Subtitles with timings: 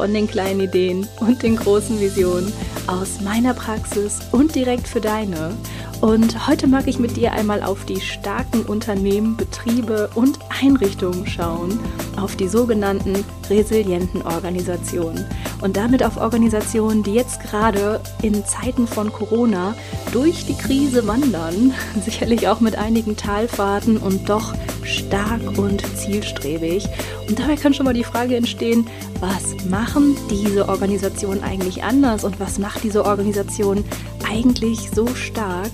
[0.00, 2.50] von den kleinen Ideen und den großen Visionen
[2.86, 5.52] aus meiner Praxis und direkt für deine.
[6.00, 11.78] Und heute mag ich mit dir einmal auf die starken Unternehmen, Betriebe und Einrichtungen schauen,
[12.16, 15.26] auf die sogenannten resilienten Organisationen
[15.60, 19.74] und damit auf Organisationen, die jetzt gerade in Zeiten von Corona
[20.12, 21.74] durch die Krise wandern,
[22.06, 26.88] sicherlich auch mit einigen Talfahrten und doch stark und zielstrebig.
[27.30, 28.88] Und dabei kann schon mal die Frage entstehen,
[29.20, 33.84] was machen diese Organisationen eigentlich anders und was macht diese Organisation
[34.28, 35.70] eigentlich so stark?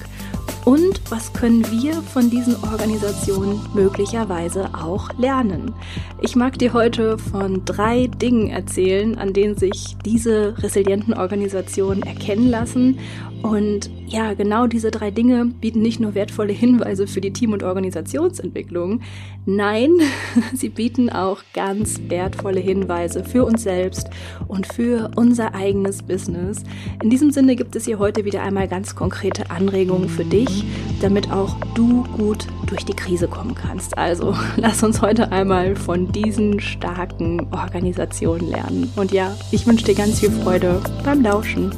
[0.66, 5.72] Und was können wir von diesen Organisationen möglicherweise auch lernen?
[6.20, 12.50] Ich mag dir heute von drei Dingen erzählen, an denen sich diese resilienten Organisationen erkennen
[12.50, 12.98] lassen
[13.42, 17.62] und ja, genau diese drei Dinge bieten nicht nur wertvolle Hinweise für die Team- und
[17.62, 19.00] Organisationsentwicklung,
[19.46, 19.90] nein,
[20.54, 24.08] sie bieten auch ganz wertvolle Hinweise für uns selbst
[24.48, 26.62] und für unser eigenes Business.
[27.02, 30.64] In diesem Sinne gibt es hier heute wieder einmal ganz konkrete Anregungen für dich,
[31.00, 33.98] damit auch du gut durch die Krise kommen kannst.
[33.98, 38.92] Also lass uns heute einmal von diesen starken Organisationen lernen.
[38.96, 41.70] Und ja, ich wünsche dir ganz viel Freude beim Lauschen.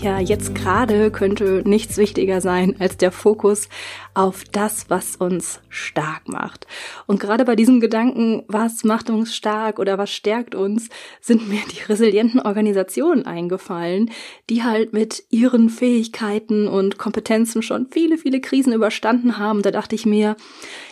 [0.00, 3.68] Ja, jetzt gerade könnte nichts wichtiger sein als der Fokus
[4.14, 6.68] auf das, was uns stark macht.
[7.06, 10.88] Und gerade bei diesem Gedanken, was macht uns stark oder was stärkt uns,
[11.20, 14.12] sind mir die resilienten Organisationen eingefallen,
[14.48, 19.62] die halt mit ihren Fähigkeiten und Kompetenzen schon viele, viele Krisen überstanden haben.
[19.62, 20.36] Da dachte ich mir,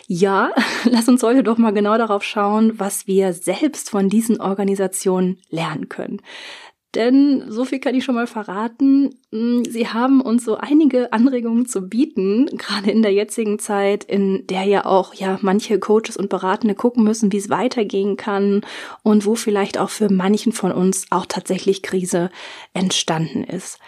[0.07, 0.51] ja,
[0.83, 5.87] lass uns heute doch mal genau darauf schauen, was wir selbst von diesen Organisationen lernen
[5.87, 6.21] können.
[6.95, 9.15] Denn so viel kann ich schon mal verraten.
[9.31, 14.47] Hm, sie haben uns so einige Anregungen zu bieten, gerade in der jetzigen Zeit, in
[14.47, 18.61] der ja auch ja manche Coaches und Beratende gucken müssen, wie es weitergehen kann
[19.03, 22.29] und wo vielleicht auch für manchen von uns auch tatsächlich Krise
[22.73, 23.79] entstanden ist.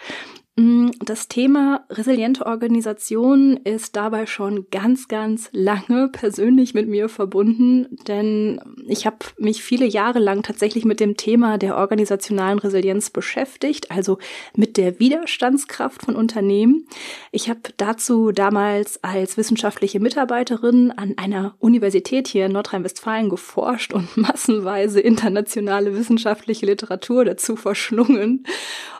[0.56, 7.86] Mm, das Thema resiliente Organisation ist dabei schon ganz, ganz lange persönlich mit mir verbunden,
[8.08, 13.92] denn ich habe mich viele Jahre lang tatsächlich mit dem Thema der organisationalen Resilienz beschäftigt,
[13.92, 14.18] also
[14.56, 16.86] mit der Widerstandskraft von Unternehmen.
[17.30, 24.16] Ich habe dazu damals als wissenschaftliche Mitarbeiterin an einer Universität hier in Nordrhein-Westfalen geforscht und
[24.16, 28.44] massenweise internationale wissenschaftliche Literatur dazu verschlungen.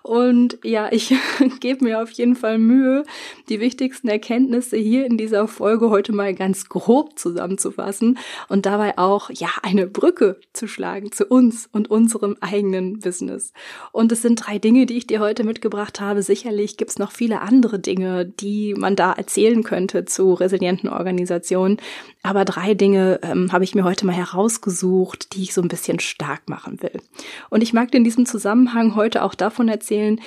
[0.02, 1.14] Und ja, ich
[1.60, 3.04] gebe mir auf jeden Fall Mühe,
[3.48, 8.18] die wichtigsten Erkenntnisse hier in dieser Folge heute mal ganz grob zusammenzufassen
[8.48, 13.52] und dabei auch, ja, eine Brücke zu schlagen zu uns und unserem eigenen Business.
[13.92, 16.22] Und es sind drei Dinge, die ich dir heute mitgebracht habe.
[16.22, 21.78] Sicherlich gibt es noch viele andere Dinge, die man da erzählen könnte zu resilienten Organisationen.
[22.22, 26.00] Aber drei Dinge ähm, habe ich mir heute mal herausgesucht, die ich so ein bisschen
[26.00, 27.00] stark machen will.
[27.48, 30.20] Und ich mag dir in diesem Zusammenhang heute auch davon erzählen,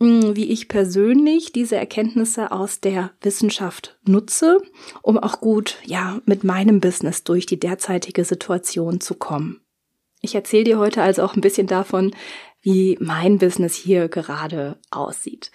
[0.00, 4.58] wie ich persönlich diese Erkenntnisse aus der Wissenschaft nutze,
[5.02, 9.60] um auch gut, ja, mit meinem Business durch die derzeitige Situation zu kommen.
[10.20, 12.12] Ich erzähle dir heute also auch ein bisschen davon,
[12.68, 15.50] wie mein Business hier gerade aussieht.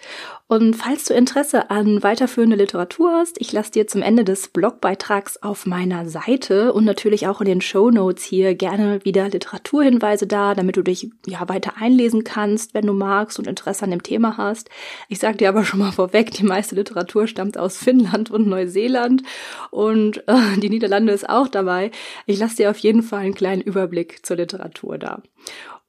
[0.48, 5.36] Und falls du Interesse an weiterführende Literatur hast, ich lasse dir zum Ende des Blogbeitrags
[5.36, 10.56] auf meiner Seite und natürlich auch in den Show Notes hier gerne wieder Literaturhinweise da,
[10.56, 14.36] damit du dich ja weiter einlesen kannst, wenn du magst und Interesse an dem Thema
[14.36, 14.68] hast.
[15.08, 19.22] Ich sage dir aber schon mal vorweg, die meiste Literatur stammt aus Finnland und Neuseeland
[19.70, 21.92] und äh, die Niederlande ist auch dabei.
[22.26, 25.22] Ich lasse dir auf jeden Fall einen kleinen Überblick zur Literatur da.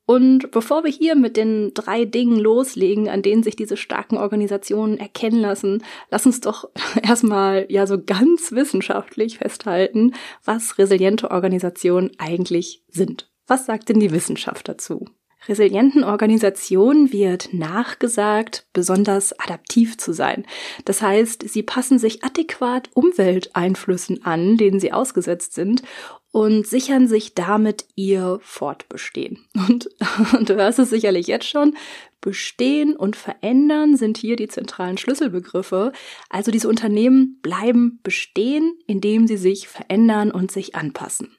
[0.05, 4.99] Und bevor wir hier mit den drei Dingen loslegen, an denen sich diese starken Organisationen
[4.99, 6.69] erkennen lassen, lass uns doch
[7.03, 10.13] erstmal ja so ganz wissenschaftlich festhalten,
[10.43, 13.31] was resiliente Organisationen eigentlich sind.
[13.47, 15.05] Was sagt denn die Wissenschaft dazu?
[15.47, 20.45] Resilienten Organisationen wird nachgesagt, besonders adaptiv zu sein.
[20.85, 25.83] Das heißt, sie passen sich adäquat Umwelteinflüssen an, denen sie ausgesetzt sind
[26.31, 29.39] und sichern sich damit ihr Fortbestehen.
[29.53, 29.89] Und,
[30.37, 31.75] und du hörst es sicherlich jetzt schon,
[32.19, 35.93] bestehen und verändern sind hier die zentralen Schlüsselbegriffe.
[36.29, 41.37] Also diese Unternehmen bleiben bestehen, indem sie sich verändern und sich anpassen.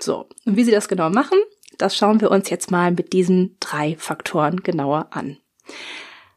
[0.00, 1.38] So, und wie sie das genau machen,
[1.78, 5.38] Das schauen wir uns jetzt mal mit diesen drei Faktoren genauer an.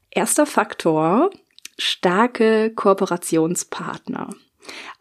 [0.09, 1.29] Erster Faktor,
[1.77, 4.29] starke Kooperationspartner.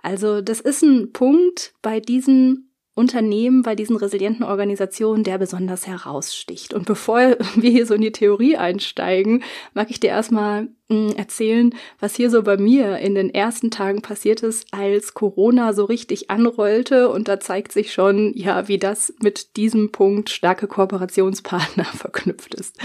[0.03, 2.66] Also das ist ein Punkt bei diesen
[2.97, 6.73] Unternehmen bei diesen resilienten Organisationen, der besonders heraussticht.
[6.73, 7.19] Und bevor
[7.55, 9.45] wir hier so in die Theorie einsteigen,
[9.75, 14.01] mag ich dir erstmal hm, erzählen, was hier so bei mir in den ersten Tagen
[14.01, 17.11] passiert ist, als Corona so richtig anrollte.
[17.11, 22.79] Und da zeigt sich schon, ja, wie das mit diesem Punkt starke Kooperationspartner verknüpft ist.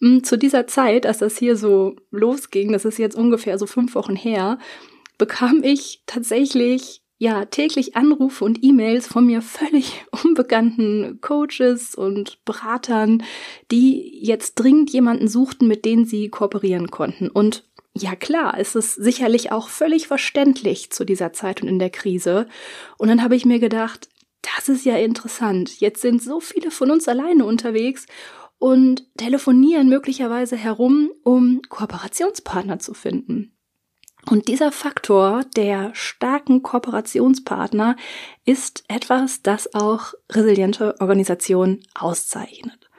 [0.00, 3.96] Hm, zu dieser Zeit, als das hier so losging, das ist jetzt ungefähr so fünf
[3.96, 4.58] Wochen her,
[5.18, 13.22] bekam ich tatsächlich ja täglich Anrufe und E-Mails von mir völlig unbekannten Coaches und Beratern,
[13.70, 17.28] die jetzt dringend jemanden suchten, mit denen sie kooperieren konnten.
[17.28, 21.90] Und ja klar, es ist sicherlich auch völlig verständlich zu dieser Zeit und in der
[21.90, 22.48] Krise.
[22.96, 24.08] Und dann habe ich mir gedacht,
[24.56, 25.78] das ist ja interessant.
[25.78, 28.06] Jetzt sind so viele von uns alleine unterwegs
[28.58, 33.52] und telefonieren möglicherweise herum, um Kooperationspartner zu finden.
[34.28, 37.96] Und dieser Faktor der starken Kooperationspartner
[38.44, 42.90] ist etwas, das auch resiliente Organisationen auszeichnet.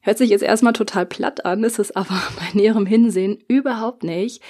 [0.00, 4.42] Hört sich jetzt erstmal total platt an, ist es aber bei näherem Hinsehen überhaupt nicht.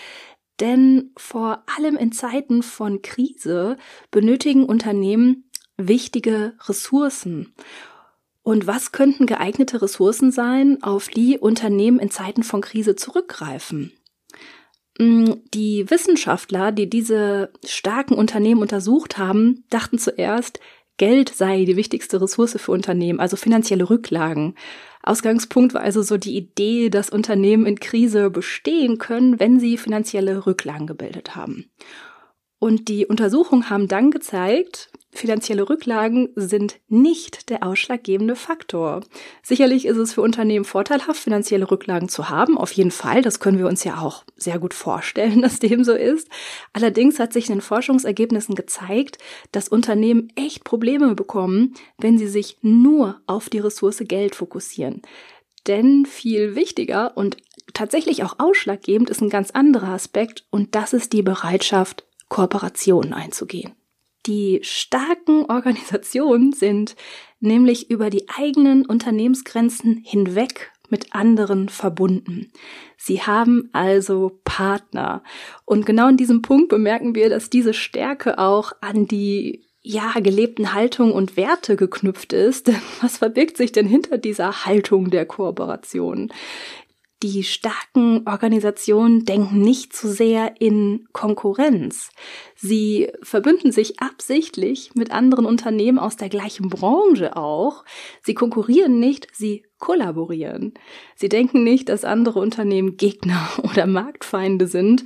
[0.60, 3.76] Denn vor allem in Zeiten von Krise
[4.10, 7.52] benötigen Unternehmen wichtige Ressourcen.
[8.42, 13.92] Und was könnten geeignete Ressourcen sein, auf die Unternehmen in Zeiten von Krise zurückgreifen?
[14.98, 20.60] Mm, die Wissenschaftler, die diese starken Unternehmen untersucht haben, dachten zuerst,
[20.96, 24.54] Geld sei die wichtigste Ressource für Unternehmen, also finanzielle Rücklagen.
[25.02, 30.46] Ausgangspunkt war also so die Idee, dass Unternehmen in Krise bestehen können, wenn sie finanzielle
[30.46, 31.70] Rücklagen gebildet haben.
[32.60, 39.02] Und die Untersuchungen haben dann gezeigt, finanzielle Rücklagen sind nicht der ausschlaggebende Faktor.
[39.42, 42.58] Sicherlich ist es für Unternehmen vorteilhaft, finanzielle Rücklagen zu haben.
[42.58, 43.22] Auf jeden Fall.
[43.22, 46.28] Das können wir uns ja auch sehr gut vorstellen, dass dem so ist.
[46.72, 49.18] Allerdings hat sich in den Forschungsergebnissen gezeigt,
[49.52, 55.02] dass Unternehmen echt Probleme bekommen, wenn sie sich nur auf die Ressource Geld fokussieren.
[55.66, 57.36] Denn viel wichtiger und
[57.72, 63.72] tatsächlich auch ausschlaggebend ist ein ganz anderer Aspekt und das ist die Bereitschaft, Kooperationen einzugehen.
[64.26, 66.96] Die starken Organisationen sind
[67.40, 72.52] nämlich über die eigenen Unternehmensgrenzen hinweg mit anderen verbunden.
[72.96, 75.22] Sie haben also Partner.
[75.64, 80.72] Und genau in diesem Punkt bemerken wir, dass diese Stärke auch an die ja, gelebten
[80.72, 82.70] Haltung und Werte geknüpft ist.
[83.02, 86.32] Was verbirgt sich denn hinter dieser Haltung der Kooperation?
[87.24, 92.10] Die starken Organisationen denken nicht zu sehr in Konkurrenz.
[92.54, 97.86] Sie verbünden sich absichtlich mit anderen Unternehmen aus der gleichen Branche auch.
[98.22, 100.74] Sie konkurrieren nicht, sie kollaborieren.
[101.16, 105.04] Sie denken nicht, dass andere Unternehmen Gegner oder Marktfeinde sind,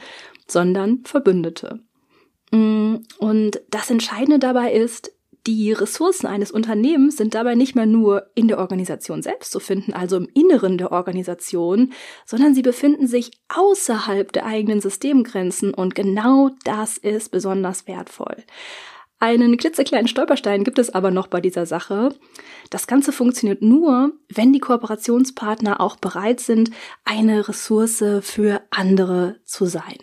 [0.49, 1.79] sondern Verbündete.
[2.51, 5.13] Mm, und das Entscheidende dabei ist,
[5.47, 9.93] die Ressourcen eines Unternehmens sind dabei nicht mehr nur in der Organisation selbst zu finden,
[9.93, 11.93] also im Inneren der Organisation,
[12.27, 18.45] sondern sie befinden sich außerhalb der eigenen Systemgrenzen und genau das ist besonders wertvoll.
[19.21, 22.15] Einen klitzekleinen Stolperstein gibt es aber noch bei dieser Sache.
[22.71, 26.71] Das Ganze funktioniert nur, wenn die Kooperationspartner auch bereit sind,
[27.05, 29.99] eine Ressource für andere zu sein.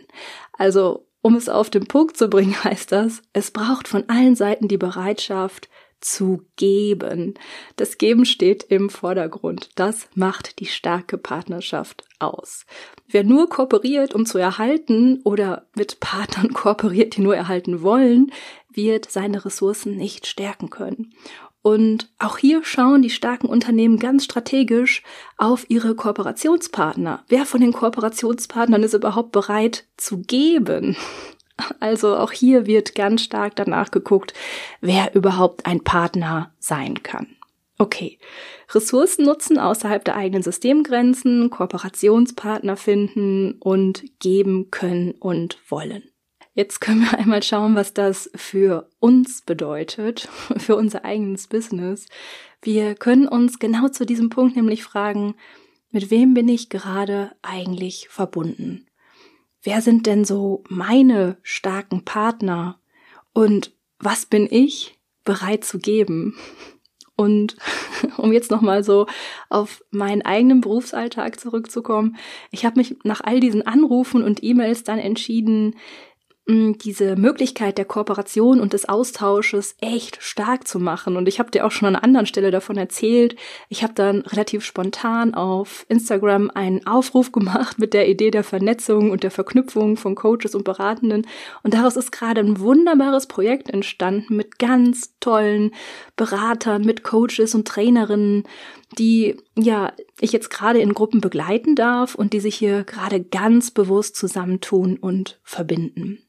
[0.52, 4.68] Also um es auf den Punkt zu bringen, heißt das, es braucht von allen Seiten
[4.68, 7.34] die Bereitschaft zu geben.
[7.78, 9.72] Das Geben steht im Vordergrund.
[9.74, 12.68] Das macht die starke Partnerschaft aus.
[13.08, 18.32] Wer nur kooperiert, um zu erhalten oder mit Partnern kooperiert, die nur erhalten wollen,
[18.70, 21.16] wird seine Ressourcen nicht stärken können.
[21.66, 25.02] Und auch hier schauen die starken Unternehmen ganz strategisch
[25.36, 27.24] auf ihre Kooperationspartner.
[27.28, 30.96] Wer von den Kooperationspartnern ist überhaupt bereit zu geben?
[31.80, 34.36] Also auch hier wird ganz stark danach geguckt,
[34.80, 37.36] wer überhaupt ein Partner sein kann.
[37.80, 38.20] Okay,
[38.70, 46.04] Ressourcen nutzen außerhalb der eigenen Systemgrenzen, Kooperationspartner finden und geben können und wollen.
[46.56, 52.08] Jetzt können wir einmal schauen, was das für uns bedeutet, für unser eigenes Business.
[52.62, 55.36] Wir können uns genau zu diesem Punkt nämlich fragen,
[55.92, 58.88] mit wem bin ich gerade eigentlich verbunden?
[59.62, 62.80] Wer sind denn so meine starken Partner?
[63.34, 66.38] Und was bin ich bereit zu geben?
[67.18, 67.56] Und
[68.18, 69.08] um jetzt nochmal so
[69.50, 72.18] auf meinen eigenen Berufsalltag zurückzukommen,
[72.52, 75.76] ich habe mich nach all diesen Anrufen und E-Mails dann entschieden,
[76.48, 81.18] diese Möglichkeit der Kooperation und des Austausches echt stark zu machen.
[81.18, 83.36] Und ich habe dir auch schon an einer anderen Stelle davon erzählt.
[83.68, 89.10] Ich habe dann relativ spontan auf Instagram einen Aufruf gemacht mit der Idee der Vernetzung
[89.10, 91.26] und der Verknüpfung von Coaches und Beratenden.
[91.64, 95.72] Und daraus ist gerade ein wunderbares Projekt entstanden mit ganz tollen
[96.16, 98.44] Beratern, mit Coaches und Trainerinnen,
[99.00, 103.72] die ja ich jetzt gerade in Gruppen begleiten darf und die sich hier gerade ganz
[103.72, 106.20] bewusst zusammentun und verbinden.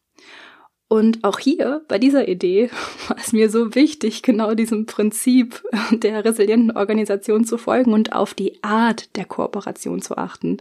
[0.88, 2.70] Und auch hier, bei dieser Idee,
[3.08, 8.34] war es mir so wichtig, genau diesem Prinzip der resilienten Organisation zu folgen und auf
[8.34, 10.58] die Art der Kooperation zu achten.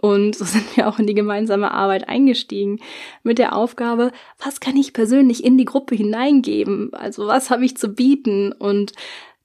[0.00, 2.78] Und so sind wir auch in die gemeinsame Arbeit eingestiegen
[3.24, 4.12] mit der Aufgabe,
[4.42, 6.94] was kann ich persönlich in die Gruppe hineingeben?
[6.94, 8.52] Also was habe ich zu bieten?
[8.52, 8.92] Und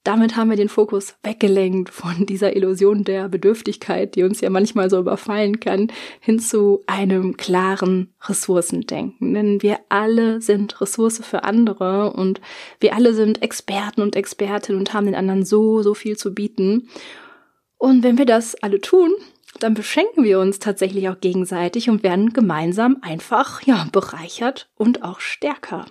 [0.04, 4.90] damit haben wir den Fokus weggelenkt von dieser Illusion der Bedürftigkeit, die uns ja manchmal
[4.90, 5.92] so überfallen kann,
[6.22, 9.34] hin zu einem klaren Ressourcendenken.
[9.34, 12.40] Denn wir alle sind Ressource für andere und
[12.80, 16.88] wir alle sind Experten und Expertinnen und haben den anderen so, so viel zu bieten.
[17.78, 19.12] Und wenn wir das alle tun,
[19.60, 25.20] dann beschenken wir uns tatsächlich auch gegenseitig und werden gemeinsam einfach, ja, bereichert und auch
[25.20, 25.86] stärker.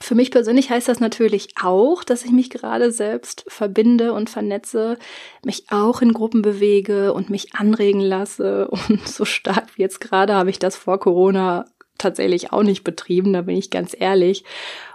[0.00, 4.98] Für mich persönlich heißt das natürlich auch, dass ich mich gerade selbst verbinde und vernetze,
[5.44, 8.68] mich auch in Gruppen bewege und mich anregen lasse.
[8.88, 11.66] Und so stark wie jetzt gerade habe ich das vor Corona
[11.98, 14.44] tatsächlich auch nicht betrieben, da bin ich ganz ehrlich.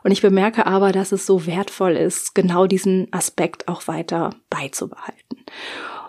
[0.04, 5.44] Und ich bemerke aber, dass es so wertvoll ist, genau diesen Aspekt auch weiter beizubehalten.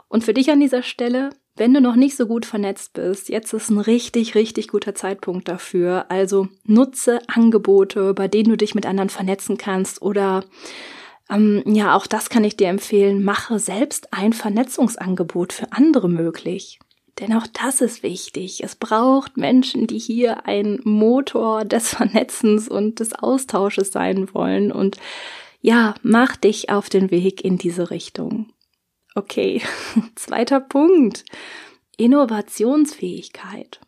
[0.09, 3.53] Und für dich an dieser Stelle, wenn du noch nicht so gut vernetzt bist, jetzt
[3.53, 6.07] ist ein richtig, richtig guter Zeitpunkt dafür.
[6.09, 10.45] Also nutze Angebote, bei denen du dich mit anderen vernetzen kannst oder
[11.31, 13.23] ähm, ja, auch das kann ich dir empfehlen.
[13.25, 16.81] Mache selbst ein Vernetzungsangebot für andere möglich.
[17.21, 18.63] Denn auch das ist wichtig.
[18.65, 24.73] Es braucht Menschen, die hier ein Motor des Vernetzens und des Austausches sein wollen.
[24.73, 24.97] Und
[25.61, 28.47] ja, mach dich auf den Weg in diese Richtung.
[29.15, 29.63] Okay,
[30.17, 31.25] zweiter Punkt.
[31.97, 33.81] Innovationsfähigkeit.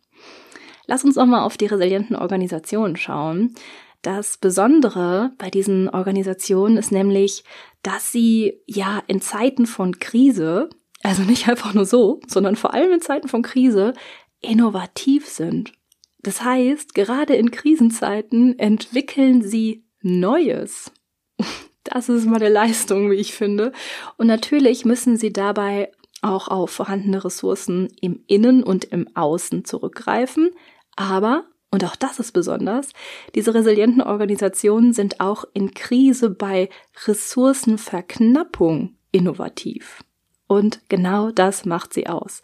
[0.86, 3.54] Lass uns auch mal auf die resilienten Organisationen schauen.
[4.02, 7.42] Das Besondere bei diesen Organisationen ist nämlich,
[7.82, 10.70] dass sie ja in Zeiten von Krise,
[11.02, 13.94] also nicht einfach nur so, sondern vor allem in Zeiten von Krise,
[14.40, 15.72] innovativ sind.
[16.20, 20.92] Das heißt, gerade in Krisenzeiten entwickeln sie Neues.
[21.92, 23.72] Das ist mal eine Leistung, wie ich finde.
[24.16, 25.90] Und natürlich müssen sie dabei
[26.22, 30.50] auch auf vorhandene Ressourcen im Innen und im Außen zurückgreifen.
[30.96, 32.90] Aber, und auch das ist besonders,
[33.34, 36.68] diese resilienten Organisationen sind auch in Krise bei
[37.06, 40.02] Ressourcenverknappung innovativ.
[40.48, 42.40] Und genau das macht sie aus.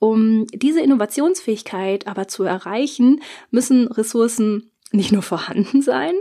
[0.00, 3.20] Um diese Innovationsfähigkeit aber zu erreichen,
[3.50, 6.14] müssen Ressourcen nicht nur vorhanden sein,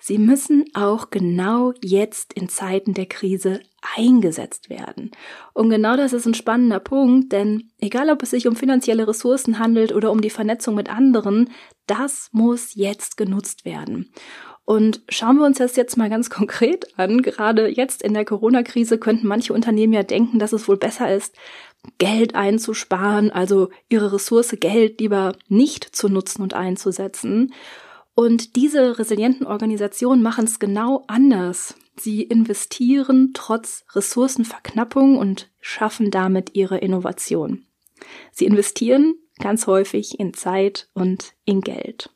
[0.00, 3.60] sie müssen auch genau jetzt in Zeiten der Krise
[3.96, 5.12] eingesetzt werden.
[5.54, 9.58] Und genau das ist ein spannender Punkt, denn egal ob es sich um finanzielle Ressourcen
[9.58, 11.50] handelt oder um die Vernetzung mit anderen,
[11.86, 14.12] das muss jetzt genutzt werden.
[14.64, 17.22] Und schauen wir uns das jetzt mal ganz konkret an.
[17.22, 21.34] Gerade jetzt in der Corona-Krise könnten manche Unternehmen ja denken, dass es wohl besser ist,
[21.96, 27.54] Geld einzusparen, also ihre Ressource Geld lieber nicht zu nutzen und einzusetzen.
[28.18, 31.76] Und diese resilienten Organisationen machen es genau anders.
[31.94, 37.64] Sie investieren trotz Ressourcenverknappung und schaffen damit ihre Innovation.
[38.32, 42.10] Sie investieren ganz häufig in Zeit und in Geld.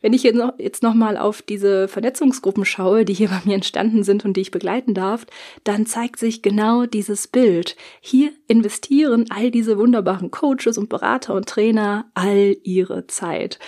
[0.00, 4.24] Wenn ich jetzt noch, mal auf diese Vernetzungsgruppen schaue, die hier bei mir entstanden sind
[4.24, 5.24] und die ich begleiten darf,
[5.62, 7.76] dann zeigt sich genau dieses Bild.
[8.00, 13.60] Hier investieren all diese wunderbaren Coaches und Berater und Trainer all ihre Zeit.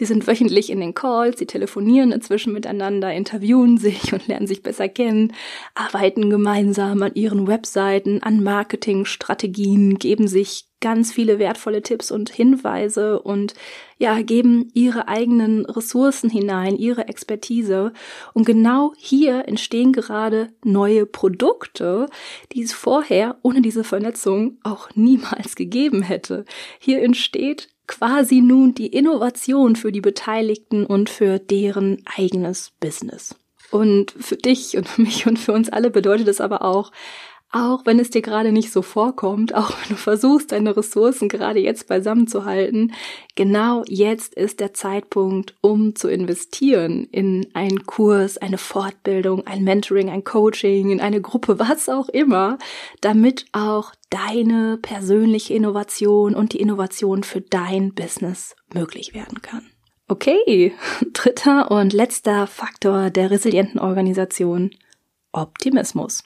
[0.00, 4.62] Sie sind wöchentlich in den Calls, sie telefonieren inzwischen miteinander, interviewen sich und lernen sich
[4.62, 5.34] besser kennen,
[5.74, 13.20] arbeiten gemeinsam an ihren Webseiten, an Marketingstrategien, geben sich ganz viele wertvolle Tipps und Hinweise
[13.20, 13.52] und
[13.98, 17.92] ja, geben ihre eigenen Ressourcen hinein, ihre Expertise.
[18.32, 22.06] Und genau hier entstehen gerade neue Produkte,
[22.52, 26.46] die es vorher ohne diese Vernetzung auch niemals gegeben hätte.
[26.78, 33.34] Hier entsteht quasi nun die Innovation für die Beteiligten und für deren eigenes Business.
[33.72, 36.92] Und für dich und für mich und für uns alle bedeutet es aber auch,
[37.52, 41.60] auch wenn es dir gerade nicht so vorkommt, auch wenn du versuchst, deine Ressourcen gerade
[41.60, 42.92] jetzt beisammen zu halten,
[43.34, 50.10] genau jetzt ist der Zeitpunkt, um zu investieren in einen Kurs, eine Fortbildung, ein Mentoring,
[50.10, 52.58] ein Coaching, in eine Gruppe, was auch immer,
[53.00, 59.62] damit auch deine persönliche Innovation und die Innovation für dein Business möglich werden kann.
[60.08, 60.72] Okay,
[61.12, 64.70] dritter und letzter Faktor der resilienten Organisation.
[65.32, 66.24] Optimismus.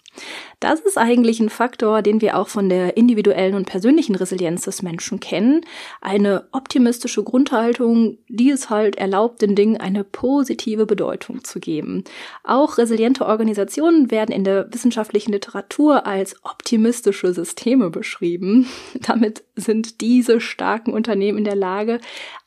[0.60, 4.82] Das ist eigentlich ein Faktor, den wir auch von der individuellen und persönlichen Resilienz des
[4.82, 5.60] Menschen kennen.
[6.00, 12.04] Eine optimistische Grundhaltung, die es halt erlaubt, den Dingen eine positive Bedeutung zu geben.
[12.44, 18.66] Auch resiliente Organisationen werden in der wissenschaftlichen Literatur als optimistische Systeme beschrieben.
[19.06, 22.00] Damit sind diese starken Unternehmen in der Lage,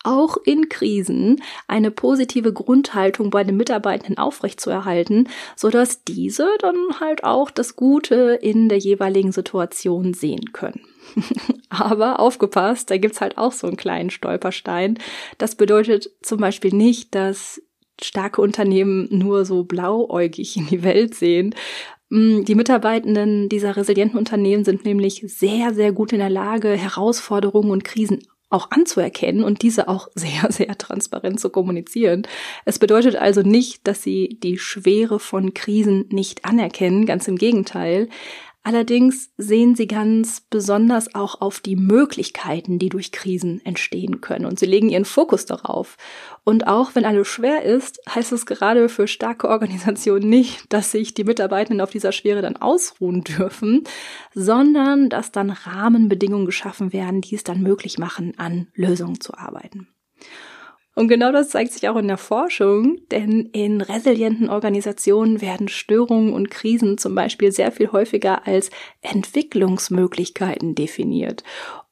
[0.03, 7.51] auch in Krisen eine positive Grundhaltung bei den Mitarbeitenden aufrechtzuerhalten, sodass diese dann halt auch
[7.57, 10.81] das Gute in der jeweiligen Situation sehen können.
[11.69, 14.99] Aber aufgepasst, da gibt's halt auch so einen kleinen Stolperstein.
[15.37, 17.61] Das bedeutet zum Beispiel nicht, dass
[18.01, 21.55] starke Unternehmen nur so blauäugig in die Welt sehen.
[22.09, 27.71] Mm, die Mitarbeitenden dieser resilienten Unternehmen sind nämlich sehr, sehr gut in der Lage, Herausforderungen
[27.71, 32.24] und Krisen auch anzuerkennen und diese auch sehr, sehr transparent zu kommunizieren.
[32.66, 38.10] Es bedeutet also nicht, dass sie die Schwere von Krisen nicht anerkennen, ganz im Gegenteil.
[38.67, 44.45] Allerdings sehen sie ganz besonders auch auf die Möglichkeiten, die durch Krisen entstehen können.
[44.45, 45.95] Und sie legen ihren Fokus darauf.
[46.43, 51.13] Und auch wenn alles schwer ist, heißt es gerade für starke Organisationen nicht, dass sich
[51.13, 53.86] die Mitarbeitenden auf dieser Schwere dann ausruhen dürfen,
[54.36, 59.88] sondern dass dann Rahmenbedingungen geschaffen werden, die es dann möglich machen, an Lösungen zu arbeiten.
[60.98, 66.34] Und genau das zeigt sich auch in der Forschung, denn in resilienten Organisationen werden Störungen
[66.34, 68.72] und Krisen zum Beispiel sehr viel häufiger als
[69.04, 71.44] Entwicklungsmöglichkeiten definiert.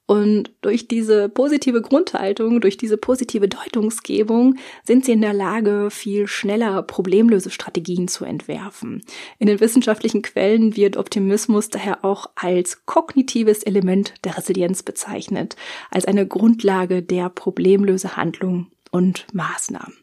[0.06, 6.26] Und durch diese positive Grundhaltung, durch diese positive Deutungsgebung sind sie in der Lage, viel
[6.26, 9.04] schneller Problemlösestrategien zu entwerfen.
[9.38, 15.54] In den wissenschaftlichen Quellen wird Optimismus daher auch als kognitives Element der Resilienz bezeichnet,
[15.92, 19.96] als eine Grundlage der Problemlösehandlung und Maßnahmen.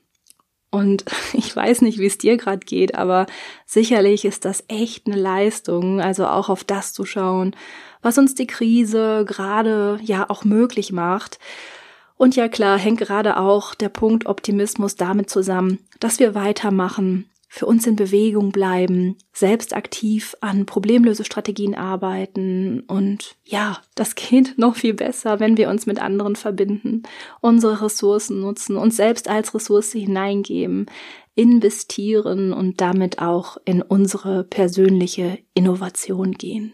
[0.74, 3.28] Und ich weiß nicht, wie es dir gerade geht, aber
[3.66, 7.56] sicherlich ist das echt eine Leistung, also auch auf das zu schauen,
[8.02, 11.39] was uns die Krise gerade ja auch möglich macht.
[12.15, 17.68] Und ja klar, hängt gerade auch der Punkt Optimismus damit zusammen, dass wir weitermachen, für
[17.68, 24.96] uns in Bewegung bleiben, selbst aktiv an Problemlösestrategien arbeiten und ja, das geht noch viel
[24.96, 27.04] besser, wenn wir uns mit anderen verbinden,
[27.42, 30.88] unsere Ressourcen nutzen, uns selbst als Ressource hineingeben,
[31.36, 36.74] investieren und damit auch in unsere persönliche Innovation gehen.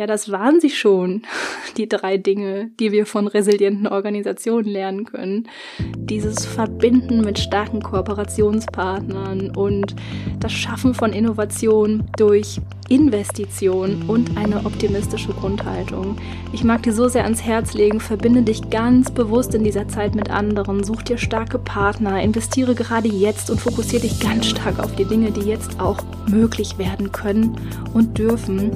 [0.00, 1.24] Ja, das waren sie schon,
[1.76, 5.46] die drei Dinge, die wir von resilienten Organisationen lernen können.
[5.94, 9.94] Dieses Verbinden mit starken Kooperationspartnern und
[10.38, 16.16] das Schaffen von Innovation durch Investition und eine optimistische Grundhaltung.
[16.52, 20.16] Ich mag dir so sehr ans Herz legen, verbinde dich ganz bewusst in dieser Zeit
[20.16, 24.96] mit anderen, such dir starke Partner, investiere gerade jetzt und fokussiere dich ganz stark auf
[24.96, 27.56] die Dinge, die jetzt auch möglich werden können
[27.94, 28.72] und dürfen,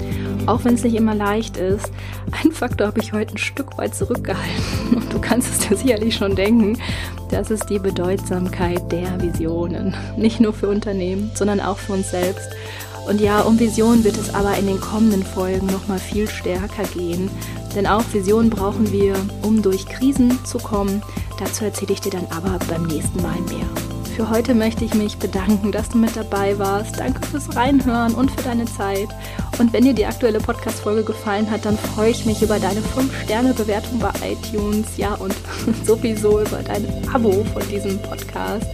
[0.47, 1.91] auch wenn es nicht immer leicht ist.
[2.43, 6.17] Ein Faktor habe ich heute ein Stück weit zurückgehalten und du kannst es dir sicherlich
[6.17, 6.79] schon denken.
[7.31, 9.95] Das ist die Bedeutsamkeit der Visionen.
[10.17, 12.49] Nicht nur für Unternehmen, sondern auch für uns selbst.
[13.07, 17.31] Und ja, um Visionen wird es aber in den kommenden Folgen nochmal viel stärker gehen.
[17.75, 21.03] Denn auch Visionen brauchen wir, um durch Krisen zu kommen.
[21.39, 23.67] Dazu erzähle ich dir dann aber beim nächsten Mal mehr.
[24.17, 27.01] Für heute möchte ich mich bedanken, dass du mit dabei warst.
[27.01, 29.09] Danke fürs Reinhören und für deine Zeit.
[29.59, 33.99] Und wenn dir die aktuelle Podcast-Folge gefallen hat, dann freue ich mich über deine 5-Sterne-Bewertung
[34.01, 34.97] bei iTunes.
[34.97, 35.35] Ja, und
[35.85, 38.67] sowieso über dein Abo von diesem Podcast.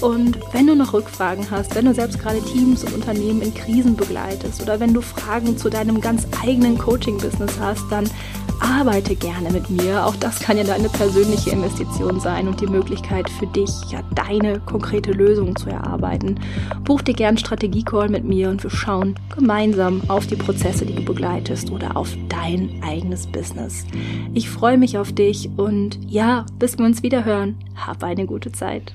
[0.00, 3.96] Und wenn du noch Rückfragen hast, wenn du selbst gerade Teams und Unternehmen in Krisen
[3.96, 8.08] begleitest oder wenn du Fragen zu deinem ganz eigenen Coaching-Business hast, dann
[8.60, 10.06] arbeite gerne mit mir.
[10.06, 14.60] Auch das kann ja deine persönliche Investition sein und die Möglichkeit für dich, ja deine
[14.60, 16.40] konkrete Lösung zu erarbeiten.
[16.84, 21.04] Buch dir gern Strategie-Call mit mir und wir schauen gemeinsam auf die Prozesse, die du
[21.04, 23.84] begleitest oder auf dein eigenes Business.
[24.34, 28.52] Ich freue mich auf dich und ja, bis wir uns wieder hören, hab eine gute
[28.52, 28.92] Zeit.